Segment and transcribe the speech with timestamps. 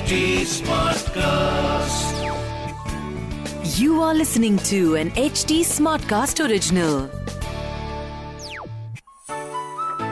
[0.00, 0.18] HD
[0.48, 2.14] Smartcast.
[3.78, 6.94] You are listening to an HD Smartcast original.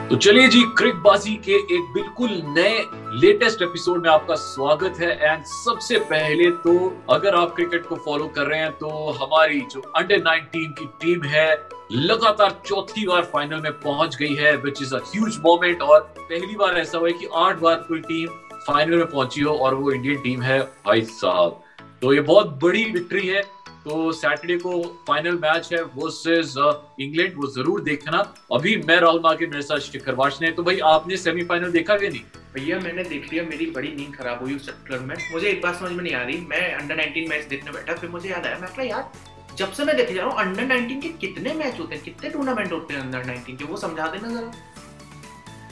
[0.09, 2.77] तो चलिए जी क्रिकबाजी के एक बिल्कुल नए
[3.21, 6.73] लेटेस्ट एपिसोड में आपका स्वागत है एंड सबसे पहले तो
[7.09, 8.89] अगर आप क्रिकेट को फॉलो कर रहे हैं तो
[9.21, 11.47] हमारी जो अंडर 19 की टीम है
[11.91, 16.77] लगातार चौथी बार फाइनल में पहुँच गई है विच इज़ अज मोमेंट और पहली बार
[16.77, 20.21] ऐसा हुआ है कि आठ बार कोई टीम फाइनल में पहुँची हो और वो इंडियन
[20.21, 21.63] टीम है भाई साहब।
[22.01, 23.41] तो ये बहुत बड़ी विक्ट्री है।
[23.83, 26.53] तो सैटरडे को फाइनल मैच है वर्सेस
[27.01, 28.17] इंग्लैंड वो ज़रूर देखना।
[28.53, 32.09] अभी मैं राहुल मार्के मेरे साथ शिखर वाश ने। तो भाई आपने सेमीफाइनल देखा कि
[32.09, 32.21] नहीं?
[32.53, 35.75] भैया, मैंने देख लिया, मेरी बड़ी नींद खराब हुई उस चक्कर में। मुझे एक बात
[35.75, 38.57] समझ में नहीं आ रही। मैं अंडर 19 मैच देखने बैठा, फिर मुझे याद आया,
[38.59, 39.11] मैं कहा, यार,
[39.55, 42.03] जब से मैं देखे जा रहा हूँ अंडर 19 के कितने मैच होते हैं?
[42.03, 43.63] कितने टूर्नामेंट होते हैं अंडर 19 के?
[43.63, 44.51] वो समझा देना जरा।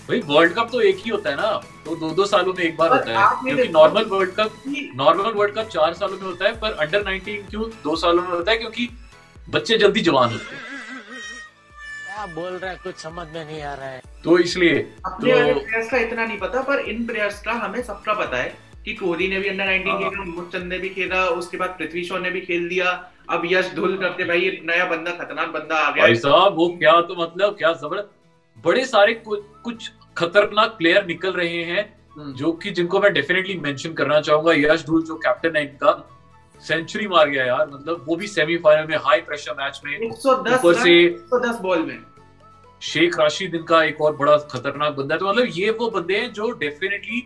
[0.09, 1.51] भाई वर्ल्ड कप तो एक ही होता है ना।
[1.85, 4.51] तो दो दो सालों में एक बार होता है। क्योंकि normal world cup
[4.95, 8.29] normal world cup चार सालों में होता है पर अंडर 19 क्यों दो सालों में
[8.29, 8.57] होता है?
[8.57, 8.89] क्योंकि
[9.49, 10.65] बच्चे जल्दी जवान होते हैं।
[12.05, 12.77] क्या बोल रहा है?
[12.83, 16.39] कुछ समझ में नहीं आ रहा है। तो इसलिए अपने तो- प्लेयर्स का इतना नहीं
[16.39, 19.91] पता पर इन प्लेयर्स का हमें सबका पता है कि कोहली ने भी अंडर 19
[19.91, 23.41] हाँ। खेला मुखचंद ने भी खेला उसके बाद पृथ्वी शॉ ने भी खेल दिया। अब
[23.45, 27.01] यश धुल करते भाई ये नया बंदा खतरनाक बंदा आ गया। भाई साहब वो क्या
[27.01, 28.09] तो मतलब क्या ज़बरदस्त
[28.57, 31.81] बड़े सारे कुछ कुछ खतरनाक प्लेयर निकल रहे हैं
[32.17, 35.91] हम्म। जो कि जिनको मैं डेफिनेटली मेंशन करना चाहूँगा। यश धूल जो कैप्टन है इनका
[36.63, 40.73] सेंचुरी मार गया यार। मतलब वो भी सेमीफाइनल में हाई प्रेशर मैच में 110 ऊपर
[40.73, 41.97] से 110 बॉल में।
[42.81, 46.31] शेख राशिद इनका एक और बड़ा खतरनाक बंदा है। तो मतलब ये वो बंदे हैं
[46.33, 47.23] जो डेफिनेटली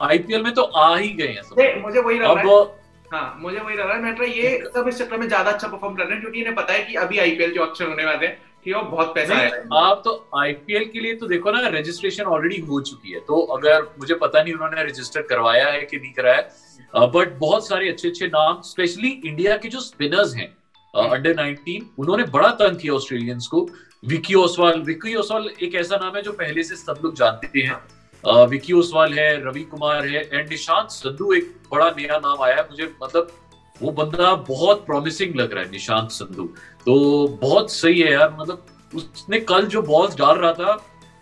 [0.00, 2.76] आईपीएल में तो आ ही गए हैं मुझे मुझे वही लग रहा है।
[3.12, 5.94] हाँ मुझे वही लग रहा है। मैं ये सब इस चक्कर में ज़्यादा अच्छा परफॉर्म
[5.96, 8.36] कर रहे हैं क्योंकि इन्हें पता है कि अभी आईपीएल के ऑप्शन होने वाले हैं
[8.66, 12.56] है और बहुत पैसा आएगा आप तो आईपीएल के लिए तो देखो ना रजिस्ट्रेशन ऑलरेडी
[12.62, 17.06] हो चुकी है। तो अगर मुझे पता नहीं उन्होंने रजिस्टर करवाया है कि नहीं कराया
[17.06, 20.48] बट बहुत सारे अच्छे अच्छे नाम स्पेशली इंडिया के जो स्पिनर्स हैं
[20.94, 23.68] अंडर 19 उन्होंने बड़ा तंग किया ऑस्ट्रेलियंस को।
[24.02, 28.46] विकी ओसवाल विकी ओसवाल एक ऐसा नाम है जो पहले से सब लोग जानते हैं।
[28.48, 32.62] विकी ओसवाल है रवि कुमार है एंड निशांत संधू एक बड़ा नया नाम आया है।
[32.62, 33.32] मुझे मतलब
[33.80, 36.48] वो बंदा बहुत प्रॉमिसिंग लग रहा है निशांत संधू।
[36.88, 36.96] तो
[37.40, 40.72] बहुत सही है यार मतलब उसने कल जो बॉल्स डाल रहा था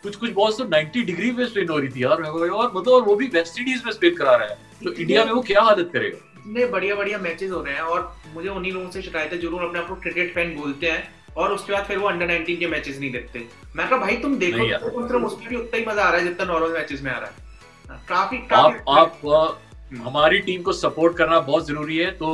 [0.05, 3.03] कुछ कुछ बॉल्स तो 90 डिग्री पे स्पिन हो रही थी यार और मतलब और
[3.03, 5.91] वो भी वेस्ट इंडीज में स्पिन करा रहा है। तो इंडिया में वो क्या हालत
[5.93, 6.19] करेगा?
[6.39, 9.63] इतने बढ़िया बढ़िया मैचेस हो रहे हैं और मुझे उन्हीं लोगों से शिकायत है ज़रूर
[9.63, 12.67] अपने आप को क्रिकेट फ़ैन बोलते हैं और उसके बाद फिर वो अंडर 19 के
[12.67, 13.47] मैचेस नहीं देखते।
[13.77, 16.29] मैं कहा भाई तुम देखो तो कम उसमें भी उतना ही मज़ा आ रहा है
[16.29, 21.17] जितना नॉर्मल मैचेस में आ रहा है। काफ़ी आप काफ़ी आप हमारी टीम को सपोर्ट
[21.17, 22.31] करना बहुत ज़रूरी है तो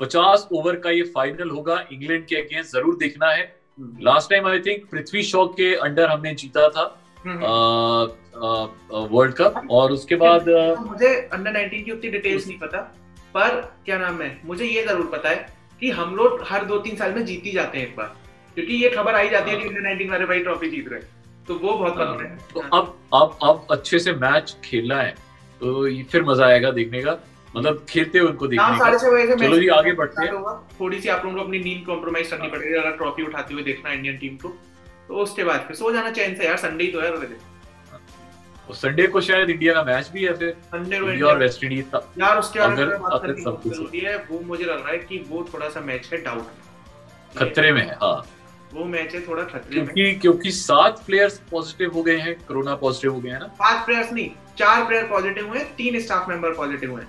[0.00, 3.42] 50 ओवर का ये फाइनल होगा। इंग्लैंड के अगेंस्ट ज़रूर देखना है।
[3.78, 6.84] हम्म, last time I think Prithvi Shaw के अंडर हमने जीता था
[7.24, 7.44] हम्म,
[9.08, 10.48] वर्ल्ड कप और उसके बाद
[10.80, 12.78] मुझे अंडर 19 की उतनी डिटेल्स नहीं पता
[13.34, 15.46] पर क्या नाम है मुझे ये ज़रूर पता है
[15.82, 18.14] कि हम लोग हर दो तीन साल में जीत ही जाते हैं एक बार
[18.56, 21.08] क्योंकि ये खबर आई जाती है कि अंडर 19 वाले भाई ट्रॉफी जीत रहे हैं।
[21.46, 25.14] तो वो बहुत हाँ, पता है। तो अब अब अब अच्छे से मैच खेलना है
[25.60, 27.12] तो फिर मज़ा आएगा देखने का।
[27.56, 30.32] मतलब खेलते हुए उनको देखने का। छह चलो जी, आगे बढ़ते हैं।
[30.80, 33.92] थोड़ी सी आप लोगों को अपनी नींद कॉम्प्रोमाइज करनी पड़ेगी अगर ट्रॉफी उठाते हुए देखना
[33.92, 34.48] इंडियन टीम को।
[35.08, 37.12] तो उसके बाद फिर सो जाना चैन से यार संडे ही तो है।
[38.68, 41.64] और संडे को शायद इंडिया का मैच भी है फिर। संडे को इंडिया और वेस्ट
[41.64, 44.64] इंडीज का। यार उसके बारे अगर- बात अगर करनी सब कुछ- ज़रूरी है वो मुझे
[44.64, 46.46] लग रहा है कि वो थोड़ा सा मैच है डाउट
[47.38, 48.26] खतरे में है हाँ।
[48.74, 52.74] वो मैच है थोड़ा खतरे में। क्योंकि क्योंकि सात प्लेयर्स पॉजिटिव हो गए हैं कोरोना
[52.74, 56.50] पॉजिटिव हो गए हैं ना। पाँच प्लेयर्स नहीं चार प्लेयर पॉजिटिव हुए तीन स्टाफ मेंबर
[56.50, 57.02] पॉजिटिव हुए।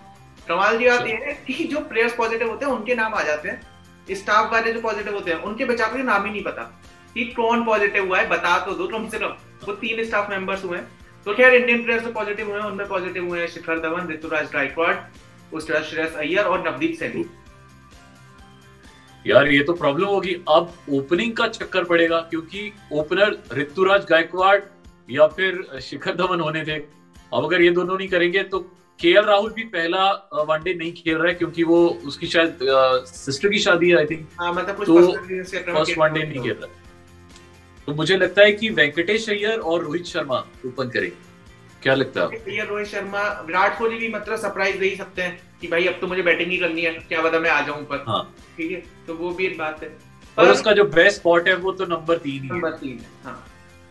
[0.47, 3.49] कमाल की बात ये है कि जो प्लेयर्स पॉजिटिव होते हैं उनके नाम आ जाते
[3.49, 6.63] हैं। स्टाफ वाले जो पॉजिटिव होते हैं उनके बेचारों के नाम ही नहीं पता।
[7.15, 10.63] कि कौन पॉजिटिव हुआ है बता तो दो कम से कम। वो तीन स्टाफ मेंबर्स
[10.65, 10.87] हुए हैं।
[11.25, 14.49] तो खैर इंडियन प्लेयर्स जो पॉजिटिव हुए हैं उनमें पॉजिटिव हुए हैं शिखर धवन ऋतुराज
[14.53, 15.03] गायकवाड
[15.53, 17.25] उसके बाद श्रेयस अय्यर और नवदीप सैनी
[19.25, 24.59] यार ये तो प्रॉब्लम होगी। अब ओपनिंग का चक्कर पड़ेगा क्योंकि ओपनर ऋतुराज गायकवाड़
[25.09, 28.59] या फिर शिखर धवन होने थे। अब अगर ये दोनों नहीं करेंगे तो
[28.99, 30.03] के राहुल भी पहला
[30.49, 32.57] वनडे नहीं खेल रहा है क्योंकि वो उसकी शायद
[33.07, 36.81] सिस्टर की शादी है आई थिंक हाँ मतलब तो फ़र्स्ट वनडे नहीं खेल रहा।
[37.87, 41.15] तो मुझे लगता है कि वेंकटेश अय्यर और रोहित शर्मा ओपन करेंगे।
[41.83, 42.37] क्या लगता है?
[42.55, 45.97] ये रोहित शर्मा विराट कोहली भी मतलब सरप्राइज़ दे ही सकते हैं कि भाई अब
[46.01, 48.23] तो मुझे बैटिंग ही करनी है क्या पता मैं आ जाऊँ ऊपर। हाँ।
[48.57, 49.89] ठीक है तो वो भी एक बात है।
[50.37, 53.43] पर उसका जो बेस्ट स्पॉट है वो तो नंबर तीन ही नंबर तीन है हाँ।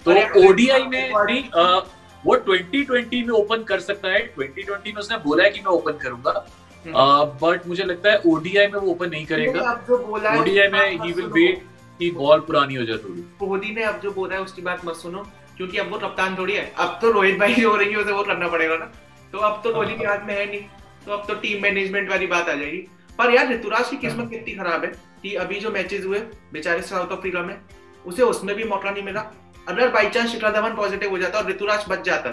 [0.07, 1.85] तो ओडीआई में नहीं अ,
[2.25, 5.99] वो 2020 में ओपन कर सकता है। 2020 में उसने बोला है कि मैं ओपन
[6.03, 6.47] करूँगा।
[6.85, 10.41] हम्म। बट मुझे लगता है ओडीआई में वो ओपन नहीं करेगा। अब जो बोला है
[10.41, 11.63] ओडीआई में ही विल वेट
[12.01, 14.97] कि बॉल पुरानी हो जाए थोड़ी। कोहली ने अब जो बोला है उसकी बात मत
[14.97, 15.27] सुनो
[15.57, 18.23] क्योंकि अब वो कप्तान थोड़ी है। अब तो रोहित भाई जो हो रही है वो
[18.23, 18.93] करना पड़ेगा ना।
[19.33, 20.61] तो अब तो कोहली के हाथ में है नहीं
[21.07, 22.79] तो अब तो टीम मैनेजमेंट वाली बात आ जाएगी।
[23.19, 24.93] पर यार ऋतुराज की किस्मत कितनी खराब है
[25.23, 26.19] कि अभी जो मैचेस हुए
[26.53, 27.57] बेचारे साउथ अफ्रीका में
[28.05, 29.21] उसे उसमें भी मौका नहीं मिला।
[29.69, 32.31] अगर by chance Shikhar Dhawan positive हो जाता और ऋतुराज बच जाता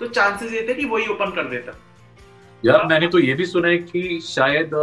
[0.00, 1.72] तो चांसेस ये थे कि वही ओपन कर देता।
[2.62, 4.74] यार मैंने तो ये भी सुना है कि शायद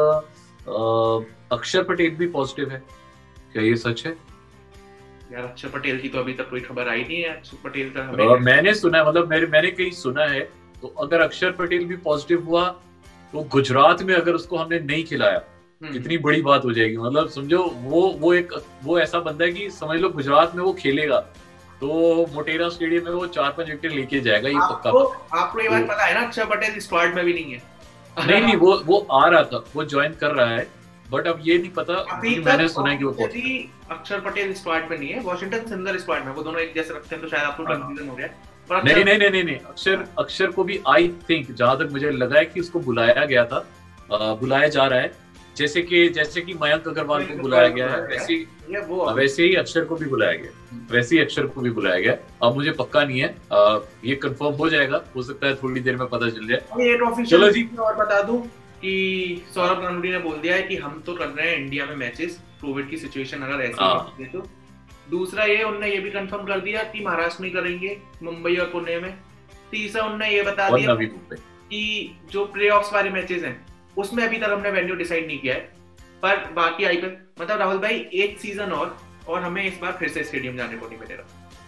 [1.52, 2.82] अक्षर पटेल भी पॉजिटिव है।
[3.54, 4.12] क्या ये सच है?
[5.32, 8.04] यार अक्षर पटेल की तो अभी तक कोई खबर आई नहीं है। अक्षर पटेल का
[8.04, 10.40] हमें मैंने सुना है मतलब मेरे मैंने कहीं सुना है
[10.82, 12.68] तो अगर अक्षर पटेल भी पॉजिटिव हुआ
[13.34, 15.42] तो गुजरात में अगर उसको हमने नहीं खिलाया
[15.82, 18.54] हम्म, कितनी बड़ी बात हो जाएगी। मतलब समझो वो वो एक
[18.84, 21.20] वो ऐसा बंदा है कि समझ लो गुजरात में वो खेलेगा
[21.82, 25.70] तो मोटेरा स्टेडियम में वो चार पाँच विकेट लेके जाएगा ये पक्का। आपको आपको ये
[25.70, 28.98] बात पता है ना अक्षर पटेल स्क्वाड में भी नहीं है। नहीं नहीं वो वो
[29.12, 30.68] आ रहा था वो ज्वाइन कर रहा है
[31.12, 31.94] बट अब ये नहीं पता
[32.24, 33.12] मैंने सुना है कि वो
[33.92, 37.16] अक्षर पटेल स्क्वाड में नहीं है वॉशिंगटन सुंदर स्क्वाड में वो दोनों एक जैसे रखते
[37.16, 40.52] हैं तो शायद आपको हाँ। कंफ्यूजन हो गया नहीं नहीं नहीं नहीं नहीं अक्षर अक्षर
[40.52, 43.66] को भी आई थिंक जहाँ तक मुझे लगा है कि उसको बुलाया गया था
[44.12, 45.12] बुलाया जा रहा है
[45.60, 48.40] जैसे कि जैसे कि मयंक अग्रवाल को बुलाया गया है वैसे ही
[48.70, 52.00] ये वो वैसे ही अक्षर को भी बुलाया गया। वैसे ही अक्षर को भी बुलाया
[52.00, 52.16] गया।
[52.48, 55.96] अब मुझे पक्का नहीं है। अ, ये कंफर्म हो जाएगा। हो सकता है थोड़ी देर
[55.96, 58.48] में पता चल जाए। चलो जी। और बता दूँ
[58.82, 61.96] कि सौरभ गांगुली ने बोल दिया है कि हम तो कर रहे हैं इंडिया में
[61.96, 64.40] मैचेस कोविड की सिचुएशन अगर ऐसी हाँ। तो।
[65.12, 69.00] दूसरा ये उनने ये भी कंफर्म कर दिया कि महाराष्ट्र में करेंगे मुंबई और पुणे
[69.00, 69.18] में।
[69.72, 70.96] तीसरा उनने ये बता दिया
[71.72, 73.69] कि जो प्ले वाले मैचेस हैं
[74.00, 75.60] उसमें अभी तक हमने वेन्यू डिसाइड नहीं किया है।
[76.24, 78.98] पर बाकी आईपीएल मतलब राहुल भाई एक सीज़न और
[79.28, 81.24] और हमें इस बार फिर से स्टेडियम जाने को नहीं मिलेगा।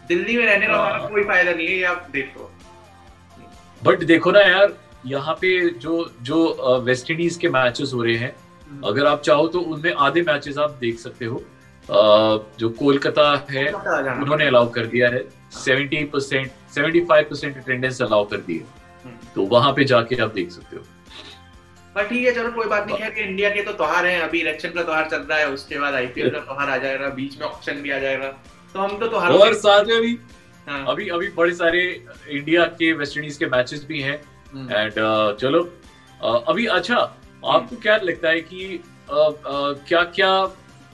[0.08, 2.52] दिल्ली में रहने का हाँ। कोई फ़ायदा नहीं है ये आप देख लो।
[3.82, 4.74] बट देखो ना यार
[5.06, 8.36] यहाँ पे जो जो वेस्ट इंडीज के मैचेस हो रहे हैं
[8.86, 11.44] अगर आप चाहो तो उनमें आधे मैचेस आप देख सकते हो।
[12.60, 15.24] जो कोलकाता है उन्होंने अलाउ कर दिया है।
[15.54, 18.66] Seventy percent seventy five percent attendance allow कर दी है
[19.04, 20.84] हम्म। तो वहाँ पे जाके आप देख सकते हो।
[21.96, 24.40] पर ठीक है चलो कोई बात नहीं खैर कि इंडिया के तो त्योहार हैं अभी
[24.42, 27.46] इलेक्शन का त्योहार चल रहा है उसके बाद आईपीएल का त्योहार आ जाएगा बीच में
[27.48, 28.28] ऑप्शन भी आ जाएगा
[28.76, 30.18] तो हम तो त्योहारों और साथ में भी
[30.68, 31.82] हाँ, अभी अभी बड़े सारे
[32.30, 34.22] इंडिया के वेस्ट इंडीज के मैचेस भी हैं
[34.54, 34.94] हम्म। एंड
[35.40, 35.64] चलो
[36.22, 38.80] अ, अभी अच्छा आपको क्या लगता है कि
[39.10, 40.32] क्या क्या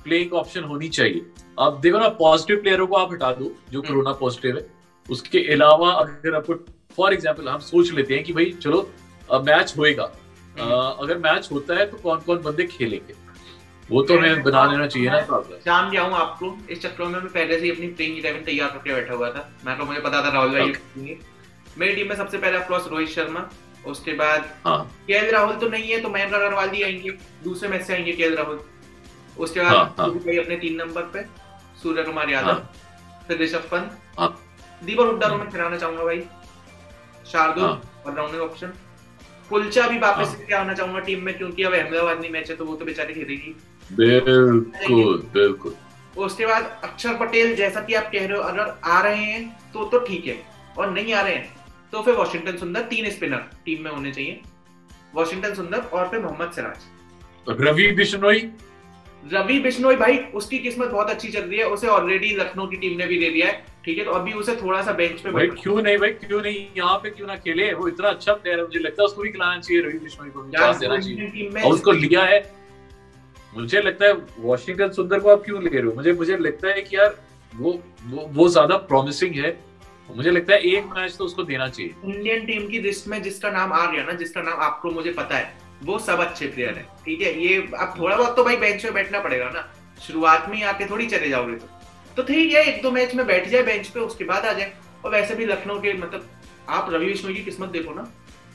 [0.04, 1.26] प्लेइंग ऑप्शन होनी चाहिए
[1.58, 4.66] आप देखो ना पॉजिटिव प्लेयरों को आप हटा दो जो हम्म। कोरोना पॉजिटिव है
[5.10, 6.54] उसके अलावा अगर आपको
[6.98, 8.82] फॉर एग्ज़ाम्पल हम सोच लेते हैं कि भाई चलो
[9.44, 10.27] मैच होएगा हम्म।
[10.60, 13.14] अगर मैच होता है तो कौन कौन बंदे खेलेंगे?
[13.90, 17.60] वो तो हमें बना लेना चाहिए ना गया हूँ आपको इस चक्कर में मैं पहले
[17.60, 20.34] से ही अपनी प्लेइंग इलेवन तैयार करके बैठा हुआ था। मैं तो मुझे पता था
[20.34, 21.18] राहुल भाई
[21.78, 23.50] मेरी टीम में सबसे पहले ऑफकोर्स रोहित शर्मा
[23.88, 27.12] उसके बाद हाँ। के राहुल तो नहीं है तो मयंक अग्रवाल ही आएँगे।
[27.44, 28.60] दूसरे मैच से आएँगे के राहुल।
[29.38, 31.24] उसके हाँ, बाद हाँ। सूर्य भाई अपने तीन नंबर पे
[31.84, 32.74] सूर्य कुमार यादव हाँ।
[33.28, 34.30] फिर ऋषभ पंत हाँ।
[34.84, 36.22] दीपक हुड्डा को मैं खिलाना चाहूँगा भाई।
[37.32, 38.74] शार्दुल हाँ। ऑलराउंडर ऑप्शन
[39.50, 42.56] कुलचा भी वापस हाँ। से आना चाहूँगा टीम में क्योंकि अब अहमदाबाद नहीं मैच है
[42.56, 43.56] तो वो तो बेचारे खेलेगी।
[43.92, 45.74] बिल्कुल बिल्कुल।
[46.18, 49.86] उसके बाद अक्षर पटेल जैसा कि आप कह रहे हो अगर आ रहे हैं तो
[49.86, 50.38] तो ठीक है
[50.78, 51.56] और नहीं आ रहे हैं
[51.94, 54.42] तो फिर वॉशिंगटन सुंदर तीन स्पिनर टीम में होने चाहिए।
[55.16, 58.40] वॉशिंगटन सुंदर और फिर मोहम्मद सिराज। रवि बिश्नोई
[59.24, 62.98] रवि बिश्नोई भाई उसकी किस्मत बहुत अच्छी चल रही है उसे ऑलरेडी लखनऊ की टीम
[62.98, 64.04] ने भी दे दिया है ठीक है?
[64.06, 66.66] तो अभी उसे थोड़ा सा बेंच पे भाई क्यों नहीं भाई क्यों नहीं?
[66.78, 67.72] यहाँ पे क्यों ना खेले?
[67.74, 70.50] वो इतना अच्छा प्लेयर है मुझे लगता है उसको भी खिलाना चाहिए रवि बिश्नोई को।
[70.50, 72.40] चांस देना चाहिए। और उसको लिया है।
[73.54, 75.94] मुझे लगता है वॉशिंगटन सुंदर को आप क्यों ले रहे हो?
[75.94, 77.16] मुझे मुझे लगता है कि यार
[77.54, 77.72] वो
[78.06, 79.58] वो, वो ज़्यादा प्रॉमिसिंग है।
[80.10, 83.50] मुझे लगता है एक मैच तो उसको देना चाहिए। इंडियन टीम की लिस्ट में जिसका
[83.52, 86.84] नाम आ गया ना जिसका नाम आपको मुझे पता है वो सब अच्छे प्लेयर है,
[87.06, 87.34] ठीक है?
[87.42, 89.68] ये अब थोड़ा बहुत तो भाई बेंच में बैठना पड़ेगा ना।
[90.02, 91.68] शुरुआत में आके थोड़ी चले जाओगे तो।
[92.16, 94.74] तो ठीक है, एक दो मैच में बैठ जाए बेंच पे, उसके बाद आ जाए।
[95.06, 96.30] और वैसे भी लखनऊ के मतलब
[96.70, 98.02] आप रवि बिश्नोई की किस्मत देखो ना,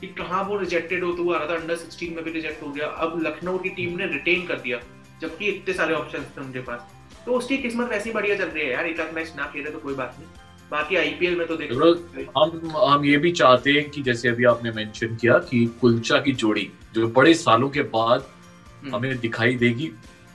[0.00, 2.70] कि कहाँ वो रिजेक्टेड होता हुआ आ रहा था अंडर सिक्सटीन में भी रिजेक्ट हो
[2.72, 4.80] गया। अब लखनऊ की टीम ने रिटेन कर दिया,
[5.20, 6.90] जबकि इतने सारे ऑप्शन थे उनके पास।
[7.26, 9.94] तो उसकी किस्मत वैसे बढ़िया चल रही है, यार, एक मैच ना खेले तो कोई
[9.94, 10.28] बात नहीं।
[10.72, 11.92] बाकी आईपीएल में तो देखो।
[12.36, 16.32] हम हम ये भी चाहते हैं कि जैसे अभी आपने मेंशन किया कि कुलचा की
[16.42, 18.24] जोड़ी जो बड़े सालों के बाद
[18.82, 19.90] हम्म। हमें दिखाई देगी।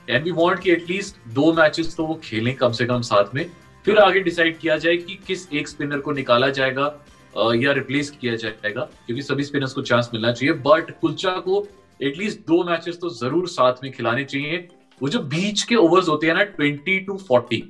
[0.08, 3.46] एंड वी वांट कि एटलीस्ट दो मैचेस तो वो खेलें कम से कम साथ में।
[3.86, 6.86] फिर आगे डिसाइड किया जाए कि किस एक स्पिनर को निकाला जाएगा
[7.56, 11.68] या रिप्लेस किया जाएगा क्योंकि सभी स्पिनर्स को चांस मिलना चाहिए। बट कुलचा को
[12.00, 14.68] एटलीस्ट दो मैचेस तो ज़रूर साथ में खिलाने चाहिए।
[15.02, 17.64] वो जो बीच के ओवर्स होते हैं ना ट्वेंटी टू फोर्टी।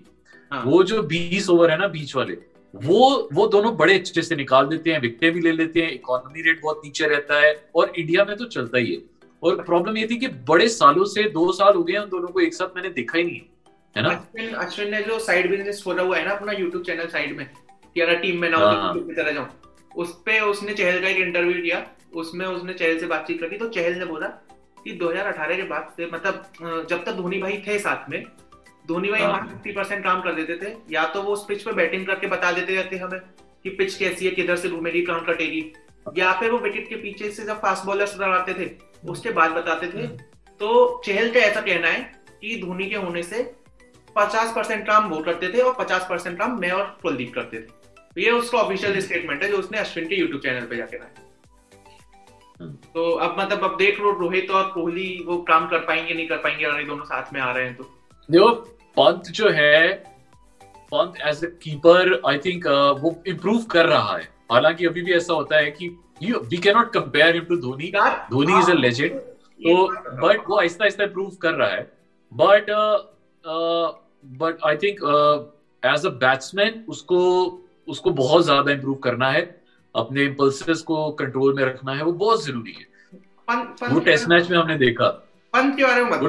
[0.52, 2.38] वो जो बीस ओवर है ना बीच वाले
[2.74, 6.42] वो वो दोनों बड़े अच्छे से निकाल देते हैं विकेटें भी ले लेते हैं इकोनॉमी
[6.42, 9.02] रेट बहुत नीचे रहता है और इंडिया में तो चलता ही है।
[9.44, 12.28] और प्रॉब्लम ये थी कि बड़े सालों से दो साल हो गए हैं उन दोनों
[12.28, 13.46] को एक साथ मैंने देखा ही नहीं है।
[13.96, 14.10] है ना?
[14.10, 17.46] अश्विन अश्विन ने जो साइड बिज़नेस खोला हुआ है ना अपना यूट्यूब चैनल साइड में
[17.96, 19.48] कि अगर टीम में ना हो हाँ। तो तरह जाऊँ।
[19.96, 23.68] उस पे उसने चहल का एक इंटरव्यू दिया उसमें उसने चहल से बातचीत करी तो
[23.70, 24.28] चहल ने बोला
[24.84, 28.24] कि 2018 के बाद से मतलब जब तक धोनी भाई थे साथ में
[28.88, 31.72] धोनी भाई हाँ। फिफ्टी परसेंट काम कर देते थे या तो वो उस पिच पे
[31.72, 33.20] बैटिंग करके बता देते रहते हमें
[33.64, 35.62] कि पिच कैसी है किधर से घूमेगी कहाँ कटेगी।
[36.18, 38.70] या फिर वो विकेट के पीछे से जब फास्ट बॉलर्स आते थे
[39.10, 40.08] उसके बाद बताते थे।
[40.62, 42.00] तो चहल का ऐसा कहना है
[42.42, 43.44] कि धोनी के होने से
[44.16, 47.62] 50 परसेंट काम वो करते थे और 50 परसेंट काम मैं और कुलदीप करते थे।
[47.62, 51.10] तो ये उसका ऑफिशियल स्टेटमेंट है जो उसने अश्विन के यूट्यूब चैनल पे जाके रहा
[52.62, 56.28] हम्म। तो अब मतलब अब देख लो रोहित और कोहली वो काम कर पाएँगे नहीं
[56.28, 57.84] कर पाएँगे अगर ये दोनों साथ में आ रहे हैं तो।
[58.30, 59.92] देखो पंत जो है
[60.92, 62.68] Pant as a keeper I think
[63.02, 65.88] वो इम्प्रूव कर रहा है। हालाँकि अभी भी ऐसा होता है कि
[66.22, 67.92] we can not compare him to Dhoni
[68.32, 69.76] Dhoni is a legend तो
[70.22, 71.82] बट वो आहिस्ता आहिस्ता इम्प्रूव कर रहा है।
[72.32, 72.72] But
[74.40, 75.00] but I think
[75.84, 77.20] as a batsman उसको
[77.88, 79.42] उसको बहुत ज़्यादा इम्प्रूव करना है।
[79.96, 82.86] अपने इम्पल्सेस को कंट्रोल में रखना है। वो बहुत ज़रूरी है।
[83.90, 85.08] वो टेस्ट मैच में हमने देखा।
[85.58, 86.20] पंत के बारे में मत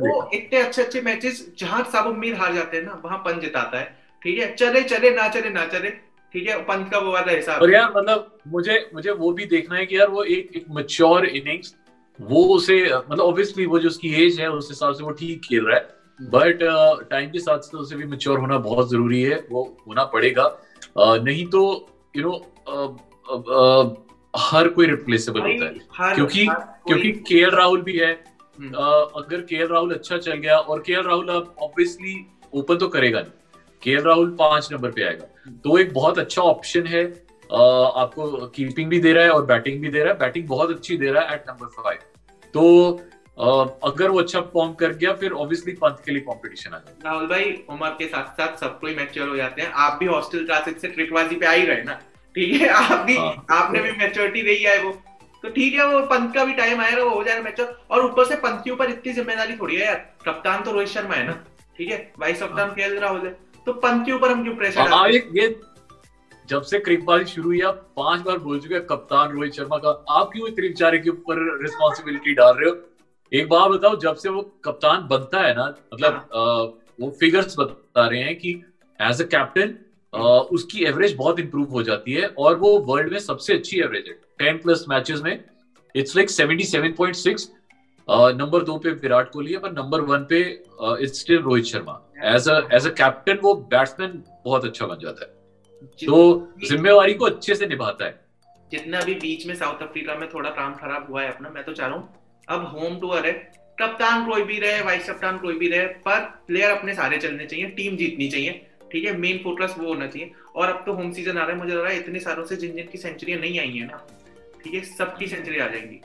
[0.00, 3.78] वो इतने अच्छे अच्छे मैचेस जहाँ सब उम्मीद हार जाते हैं ना वहाँ पंत जिताता
[3.78, 4.54] है। ठीक है?
[4.54, 5.90] चले चले ना चले ना चले।
[6.32, 6.62] ठीक है?
[6.62, 9.98] पंत का वो वाला हिसाब। और यार मतलब मुझे मुझे वो भी देखना है कि
[9.98, 11.74] यार वो एक एक मच्योर इनिंग्स
[12.20, 15.64] वो उसे मतलब ऑब्वियसली वो जो उसकी एज है उस हिसाब से वो ठीक खेल
[15.64, 16.58] रहा है। बट
[17.10, 20.60] टाइम के साथ साथ उसे भी मच्योर होना बहुत ज़रूरी है। वो होना पड़ेगा।
[20.98, 22.56] Uh, नहीं तो यू नो
[24.36, 25.74] हर कोई रिप्लेसेबल होता है।
[26.14, 26.50] क्योंकि-
[26.86, 28.29] क्योंकि के एल राहुल भी है। uh,
[28.60, 32.14] अगर के राहुल अच्छा चल गया और के राहुल अब ऑब्वियसली
[32.54, 33.32] ओपन तो करेगा नहीं।
[33.82, 35.26] के राहुल पाँच नंबर पे आएगा।
[35.64, 39.80] तो एक बहुत अच्छा ऑप्शन है। uh, आपको कीपिंग भी दे रहा है और बैटिंग
[39.80, 41.98] भी दे रहा है। बैटिंग बहुत अच्छी दे रहा है एट नंबर फाइव
[42.54, 42.62] तो
[43.38, 47.10] uh, अगर वो अच्छा परफॉर्म कर गया फिर ऑब्वियसली पंत के लिए कंपटीशन आ जाएगा।
[47.10, 50.44] राहुल भाई उम्र के साथ साथ सबको ही मैच्योर हो जाते हैं। आप भी हॉस्टल
[50.44, 52.00] क्लासेस से ट्रिकबाजी पे आ ही रहे ना।
[52.34, 52.68] ठीक है?
[52.68, 54.90] आप भी हाँ। आपने भी मैच्योरिटी रही है वो।
[55.44, 58.24] तो ठीक है वो पंत का भी टाइम आएगा वो हो जाएगा मैच्योर और ऊपर
[58.24, 61.32] से पंत के ऊपर इतनी ज़िम्मेदारी थोड़ी है यार। कप्तान तो रोहित शर्मा है ना?
[61.76, 62.12] ठीक है?
[62.18, 63.32] वाइस कप्तान के राहुल है।
[63.66, 65.48] तो पंत के ऊपर हम क्यों प्रेशर हाँ ये
[66.48, 69.90] जब से क्रिकबाजी शुरू हुई आप पाँच बार बोल चुके हैं कप्तान रोहित शर्मा का।
[70.10, 72.76] आप क्यों इतने बेचारे के ऊपर रिस्पॉन्सिबिलिटी डाल रहे हो?
[73.32, 76.54] एक बात बताओ जब से वो कप्तान बनता है ना मतलब हाँ।
[77.00, 78.50] वो फिगर्स बता रहे हैं कि
[79.00, 79.74] एज अ कैप्टन
[80.54, 84.14] उसकी एवरेज बहुत इंप्रूव हो जाती है और वो वर्ल्ड में सबसे अच्छी एवरेज है।
[84.40, 85.32] टेन प्लस मैचेस में
[85.94, 87.50] it's like seventy seven point six
[88.08, 90.40] number दो पे विराट कोहली है पर नंबर वन पे
[91.04, 92.00] it's still Rohit Sharma.
[92.26, 95.38] As a as a captain वो बैट्समैन बहुत अच्छा बन जाता है।
[96.00, 96.16] तो
[96.64, 98.18] जिम्मेवारी को अच्छे से निभाता है।
[98.70, 101.72] जितना अभी बीच में साउथ अफ्रीका में थोड़ा काम खराब हुआ है अपना मैं तो
[101.72, 102.08] चाह रहा हूँ
[102.48, 103.32] अब होम टूर है
[103.78, 107.66] कप्तान कोई भी रहे वाइस कप्तान कोई भी रहे पर प्लेयर अपने सारे चलने चाहिए
[107.76, 109.16] टीम जीतनी चाहिए ठीक है?
[109.18, 111.80] मेन फोकस वो होना चाहिए। और अब तो होम सीज़न आ रहा है मुझे लग
[111.80, 114.06] रहा है इतने सालों से जिन जिन की सेंचुरी नहीं आई है ना
[114.64, 116.00] ठीक है सबकी सेंचुरी आ जाएँगी।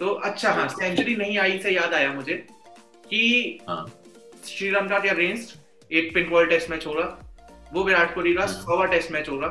[0.00, 2.34] तो अच्छा हाँ सेंचुरी नहीं आई से याद आया मुझे
[3.06, 3.84] कि हाँ।
[4.46, 7.04] श्रीलंका के अगेंस्ट एक पिंक बॉल टेस्ट मैच होगा
[7.72, 9.48] वो विराट कोहली का सौवा टेस्ट मैच होगा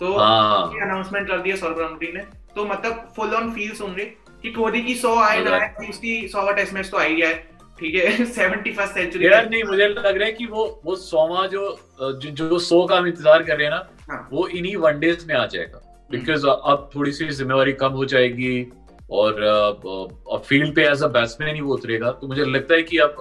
[0.00, 2.20] तो हाँ। अनाउंसमेंट कर दिया सौरभ गांगुली ने।
[2.54, 4.04] तो मतलब फुल ऑन फील्स होंगे
[4.42, 7.34] कि कोहली की सौ आए ना आए उसकी सौवा टेस्ट मैच तो आ ही। है
[7.78, 11.46] ठीक है सेवेंटी फ़र्स्ट सेंचुरी यार नहीं मुझे लग रहा है कि वो वो सोमा
[11.46, 11.66] जो
[12.00, 15.34] जो, जो सौ का हम इंतज़ार कर रहे हैं ना हाँ। वो इन्हीं वनडेज में
[15.34, 18.66] आ जाएगा। बिकॉज़ अब थोड़ी सी जिम्मेवारी कम हो जाएगी
[19.10, 22.98] और अब फ़ील्ड पे एज अ बैट्समैन ही वो उतरेगा तो मुझे लगता है कि
[22.98, 23.16] अब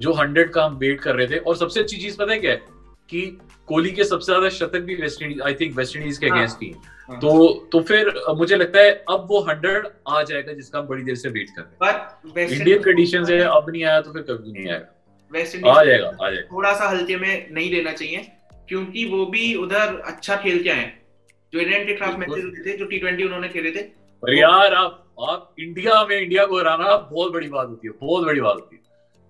[0.00, 2.50] जो हंड्रेड का हम वेट कर रहे थे और सबसे अच्छी चीज़ पता है क्या
[2.52, 2.60] है?
[3.08, 3.20] कि
[3.66, 6.62] कोहली के सबसे ज़्यादा शतक भी West Indies I think West Indies के हाँ। अगेंस्ट
[6.62, 6.72] ही
[7.08, 11.02] हाँ। तो तो फिर मुझे लगता है अब वो हंड्रेड आ जाएगा जिसका हम बड़ी
[11.02, 14.52] देर से वेट कर रहे हैं। इंडियन कंडीशन है अब नहीं आया तो फिर कभी
[14.52, 14.92] नहीं आएगा।
[15.32, 18.26] वेस्ट आ जाएगा आ जाएगा। थोड़ा सा हल्के में नहीं लेना चाहिए
[18.68, 20.92] क्योंकि वो भी उधर अच्छा खेल के आए
[21.56, 23.82] जो इंडियन के खिलाफ। मैचेस थे जो टी ट्वेंटी उन्होंने खेले थे
[24.24, 28.24] और यार आप आप इंडिया में इंडिया को हराना बहुत बड़ी बात होती है बहुत
[28.24, 28.82] बड़ी बात होती है।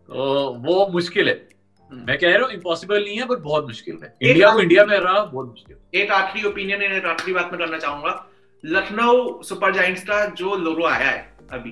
[0.09, 1.49] तो वो मुश्किल है।
[1.91, 4.97] मैं कह रहा हूँ इम्पॉसिबल नहीं है बट बहुत मुश्किल है। इंडिया को इंडिया में
[4.97, 8.31] हराना बहुत मुश्किल एक आखिरी ओपिनियन एक आखिरी बात मैं करना चाहूँगा।
[8.65, 11.71] लखनऊ सुपर जाइंट्स का जो लोगो आया है अभी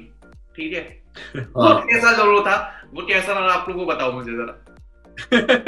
[0.57, 1.03] ठीक है?
[1.37, 2.85] वो हाँ। कैसा लोगो था?
[2.95, 3.53] वो कैसा रहा?
[3.53, 4.65] आप लोगों को बताओ मुझे जरा।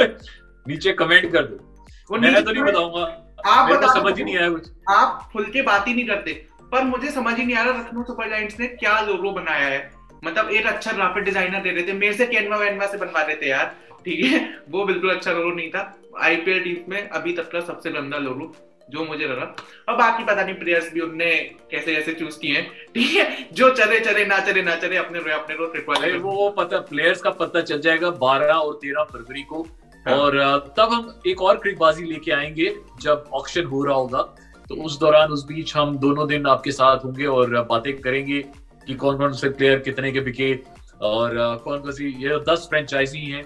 [0.69, 4.69] नीचे कमेंट कर दो। मैं तो नहीं बताऊँगा। आप बता समझ ही नहीं आया कुछ।
[4.91, 6.33] आप खुल के बात ही नहीं करते।
[6.73, 9.91] पर मुझे समझ ही नहीं आ रहा लखनऊ सुपर जाइंट्स ने क्या लोगो बनाया है।
[10.25, 13.37] मतलब एक अच्छा ग्राफिक डिज़ाइनर दे रहे थे। मेरे से कैनवा वैनवा से बनवा रहे
[13.37, 13.75] थे यार।
[14.05, 14.39] ठीक है?
[14.71, 18.55] वो बिल्कुल अच्छा लोगो नहीं था। आईपीएल टीम में अभी तक का सबसे गंदा लोगो
[18.91, 19.55] जो मुझे लगा।
[19.89, 21.31] और बाकी पता नहीं प्लेयर्स भी उनने
[21.71, 23.49] कैसे कैसे चूज़ किए हैं। ठीक है?
[23.53, 25.55] जो चले चले ना चले ना चले अपने अपने
[25.97, 29.67] अरे वो पता प्लेयर्स का पता चल जाएगा बारह और तेरह फरवरी को।
[30.09, 30.39] और
[30.79, 34.23] तब हम एक और क्रिकबाजी लेके आएँगे जब ऑक्शन हो रहा होगा।
[34.69, 38.41] तो उस दौरान उस बीच हम दोनों दिन आपके साथ होंगे और बातें करेंगे
[38.87, 40.53] कि कौन कौन से प्लेयर कितने के बिके
[41.03, 41.35] और
[41.65, 43.45] कौन कौन सी ये दस फ्रेंचाइजी हैं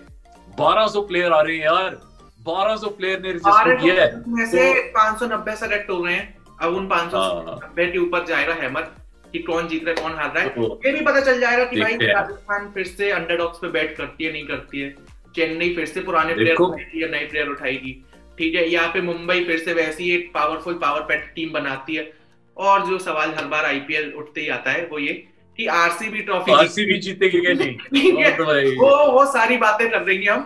[0.58, 1.98] बारह सौ प्लेयर आ रहे हैं यार।
[2.40, 6.14] बारह सौ प्लेयर ने रजिस्टर किया है। में से पाँच सौ नब्बे सेलेक्ट हो रहे
[6.14, 8.92] हैं। अब उन पाँच सौ हाँ। नब्बे के ऊपर जाएगा हेमत
[9.32, 11.64] कि कौन जीत रहा है कौन हार रहा है। तो ये भी पता चल जाएगा
[11.64, 14.94] कि भाई राजस्थान फिर से अंडरडॉग्स पे बैट करती है नहीं करती है।
[15.36, 17.92] चेन्नई फिर से पुराने प्लेयर उठाएगी या नए प्लेयर उठाएगी।
[18.38, 22.12] ठीक है यहाँ पे मुंबई फिर से वैसी एक पावरफुल पावर पैक टीम बनाती है।
[22.56, 25.12] और जो सवाल हर बार आईपीएल उठते ही आता है वो ये
[25.58, 28.76] कि आरसीबी ट्रॉफी आरसीबी जीतेगी कि नहीं?
[28.80, 30.42] वो वो सारी बातें कर देंगे हम।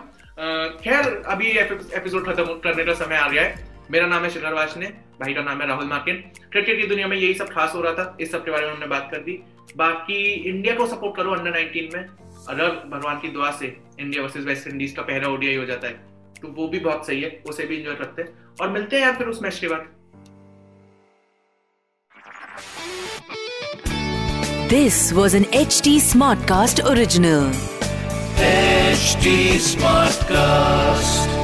[0.83, 4.87] खैर अभी एपिसोड खत्म करने का समय आ गया है। मेरा नाम है शिखर वाशने
[5.19, 6.15] भाई का नाम है राहुल मार्किन।
[6.51, 8.73] क्रिकेट की दुनिया में यही सब खास हो रहा था इस सब के बारे में
[8.73, 9.39] हमने बात कर दी।
[9.77, 12.05] बाकी इंडिया को सपोर्ट करो अंडर 19 में।
[12.49, 15.93] अगर भगवान की दुआ से इंडिया वर्सेस वेस्ट इंडीज का पहला ओडीआई हो जाता है
[16.41, 19.15] तो वो भी बहुत सही है उसे भी इंजॉय करते हैं और मिलते हैं यार
[19.15, 19.93] फिर उस मैच के बाद
[24.69, 27.51] this was This was an HT Smartcast original.
[29.59, 31.34] Smart Smartcast.